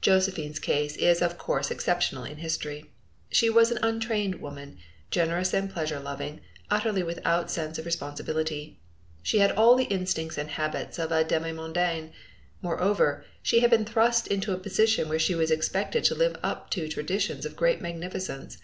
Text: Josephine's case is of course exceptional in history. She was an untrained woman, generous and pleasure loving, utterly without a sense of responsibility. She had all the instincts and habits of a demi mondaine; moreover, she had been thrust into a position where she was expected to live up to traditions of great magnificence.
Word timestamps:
Josephine's 0.00 0.60
case 0.60 0.94
is 0.94 1.20
of 1.20 1.38
course 1.38 1.72
exceptional 1.72 2.22
in 2.22 2.36
history. 2.36 2.92
She 3.32 3.50
was 3.50 3.72
an 3.72 3.80
untrained 3.82 4.36
woman, 4.36 4.78
generous 5.10 5.52
and 5.52 5.68
pleasure 5.68 5.98
loving, 5.98 6.40
utterly 6.70 7.02
without 7.02 7.46
a 7.46 7.48
sense 7.48 7.76
of 7.76 7.84
responsibility. 7.84 8.78
She 9.24 9.40
had 9.40 9.50
all 9.50 9.74
the 9.74 9.86
instincts 9.86 10.38
and 10.38 10.50
habits 10.50 11.00
of 11.00 11.10
a 11.10 11.24
demi 11.24 11.50
mondaine; 11.50 12.12
moreover, 12.62 13.24
she 13.42 13.58
had 13.58 13.70
been 13.70 13.84
thrust 13.84 14.28
into 14.28 14.52
a 14.52 14.56
position 14.56 15.08
where 15.08 15.18
she 15.18 15.34
was 15.34 15.50
expected 15.50 16.04
to 16.04 16.14
live 16.14 16.36
up 16.44 16.70
to 16.70 16.86
traditions 16.86 17.44
of 17.44 17.56
great 17.56 17.80
magnificence. 17.80 18.58